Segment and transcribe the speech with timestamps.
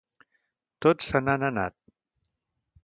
[0.85, 1.79] Tots se n'han anat.